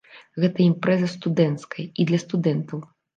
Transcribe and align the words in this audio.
Гэта 0.43 0.61
імпрэза 0.69 1.09
студэнцкая 1.15 1.85
і 1.89 2.01
для 2.13 2.19
студэнтаў. 2.25 2.81